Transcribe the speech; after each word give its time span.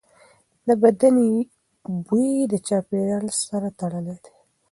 د 0.67 0.69
بدن 0.81 1.17
بوی 2.05 2.29
د 2.51 2.53
چاپېریال 2.67 3.27
سره 3.45 3.67
تړلی 3.79 4.17
دی. 4.23 4.33